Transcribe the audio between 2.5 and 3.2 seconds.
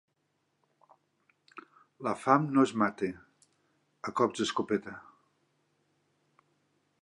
no es mata